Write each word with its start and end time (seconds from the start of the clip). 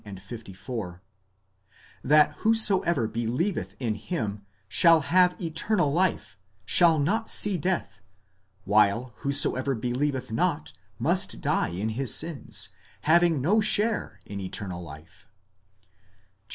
14, 0.03 0.15
19, 0.15 0.27
54); 0.27 1.01
that 2.03 2.33
whosoever 2.37 3.07
believeth 3.07 3.75
in 3.79 3.93
him 3.93 4.43
shall 4.67 5.01
have 5.01 5.39
eternal 5.39 5.93
life, 5.93 6.39
shall 6.65 6.97
not 6.97 7.29
see 7.29 7.55
death, 7.55 8.01
while 8.65 9.13
whosoever 9.17 9.75
believeth 9.75 10.31
not 10.31 10.73
must 10.97 11.39
die 11.39 11.67
in 11.69 11.89
his 11.89 12.11
sins, 12.11 12.69
having 13.01 13.41
no 13.41 13.61
share 13.61 14.19
in 14.25 14.39
eternal 14.39 14.81
life 14.81 15.27
(viii. 15.77 16.49